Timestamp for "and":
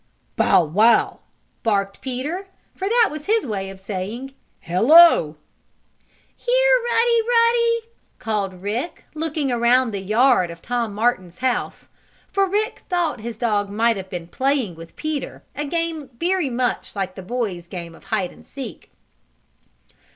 18.31-18.41